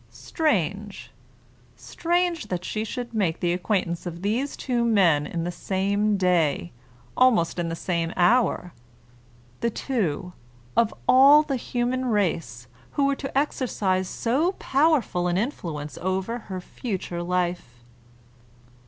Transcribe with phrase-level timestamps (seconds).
[0.09, 1.11] Strange
[1.77, 6.71] strange that she should make the acquaintance of these two men in the same day,
[7.15, 8.73] almost in the same hour;
[9.59, 10.33] the two,
[10.75, 16.59] of all the human race, who were to exercise so powerful an influence over her
[16.59, 17.83] future life!